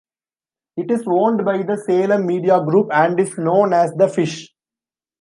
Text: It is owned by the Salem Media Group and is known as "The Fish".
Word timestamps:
It 0.77 0.89
is 0.89 1.03
owned 1.05 1.45
by 1.45 1.61
the 1.61 1.77
Salem 1.77 2.25
Media 2.25 2.59
Group 2.59 2.87
and 2.91 3.19
is 3.19 3.37
known 3.37 3.71
as 3.71 3.93
"The 3.93 4.07
Fish". 4.07 4.51